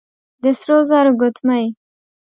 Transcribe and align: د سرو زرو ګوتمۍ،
د 0.43 0.45
سرو 0.59 0.77
زرو 0.89 1.11
ګوتمۍ، 1.19 1.65